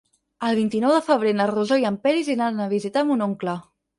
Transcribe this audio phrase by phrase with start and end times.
[0.45, 3.55] El vint-i-nou de febrer na Rosó i en Peris iran a visitar mon oncle.